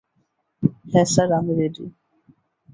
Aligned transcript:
হ্যাঁ 0.91 1.07
স্যার, 1.13 1.29
আমি 1.37 1.51
রেডি। 1.59 1.85